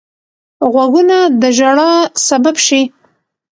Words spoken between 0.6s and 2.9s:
غوږونه د ژړا سبب شي